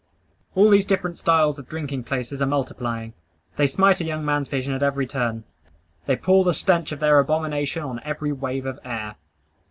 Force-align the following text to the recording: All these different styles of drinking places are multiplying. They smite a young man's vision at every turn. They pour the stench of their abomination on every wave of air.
All 0.55 0.71
these 0.71 0.87
different 0.87 1.19
styles 1.19 1.59
of 1.59 1.69
drinking 1.69 2.05
places 2.05 2.41
are 2.41 2.47
multiplying. 2.47 3.13
They 3.57 3.67
smite 3.67 4.01
a 4.01 4.03
young 4.03 4.25
man's 4.25 4.47
vision 4.49 4.73
at 4.73 4.81
every 4.81 5.05
turn. 5.05 5.43
They 6.07 6.15
pour 6.15 6.43
the 6.43 6.55
stench 6.55 6.91
of 6.91 6.99
their 7.01 7.19
abomination 7.19 7.83
on 7.83 8.01
every 8.03 8.31
wave 8.31 8.65
of 8.65 8.79
air. 8.83 9.17